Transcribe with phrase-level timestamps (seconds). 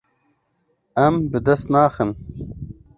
[1.05, 2.11] Em bi dest naxin.